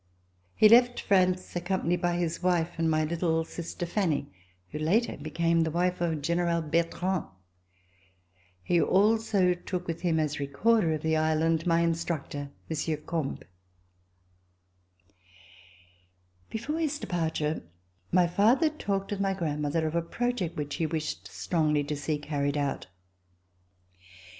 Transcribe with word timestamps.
He 0.55 0.67
left 0.67 0.99
France 0.99 1.55
accompanied 1.55 2.01
VISITS 2.01 2.07
TO 2.07 2.09
LANGUEDOC 2.09 2.17
by 2.17 2.19
his 2.19 2.41
wife 2.41 2.71
and 2.79 2.89
my 2.89 3.03
little 3.03 3.45
sister 3.45 3.85
Fanny, 3.85 4.33
who 4.71 4.79
later 4.79 5.15
became 5.15 5.61
the 5.61 5.69
wife 5.69 6.01
of 6.01 6.23
General 6.23 6.63
Bertrand. 6.63 7.25
lie 8.67 8.79
also 8.79 9.53
took 9.53 9.85
with 9.85 10.01
him 10.01 10.19
as 10.19 10.39
recorder 10.39 10.95
of 10.95 11.03
the 11.03 11.15
island, 11.15 11.67
my 11.67 11.81
instructor, 11.81 12.49
Monsieur 12.67 12.97
Combes. 12.97 13.41
Before 16.49 16.79
his 16.79 16.97
departure, 16.97 17.61
my 18.11 18.25
father 18.25 18.71
talked 18.71 19.11
with 19.11 19.19
my 19.21 19.35
grandmother 19.35 19.85
of 19.85 19.93
a 19.93 20.01
project 20.01 20.57
which 20.57 20.77
he 20.77 20.87
wished 20.87 21.27
strongly 21.27 21.83
to 21.83 21.95
see 21.95 22.17
carried 22.17 22.57
out. 22.57 22.87